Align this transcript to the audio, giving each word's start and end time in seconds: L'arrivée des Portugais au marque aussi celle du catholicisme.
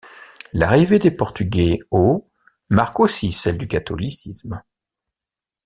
L'arrivée 0.53 0.97
des 0.97 1.11
Portugais 1.11 1.77
au 1.91 2.27
marque 2.69 2.99
aussi 3.01 3.31
celle 3.31 3.59
du 3.59 3.67
catholicisme. 3.67 4.63